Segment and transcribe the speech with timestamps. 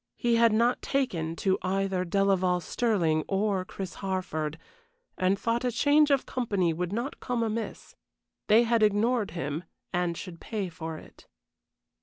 [0.15, 4.57] He had not taken to either Delaval Stirling or Chris Harford,
[5.15, 7.95] and thought a change of company would not come amiss.
[8.47, 11.27] They had ignored him, and should pay for it.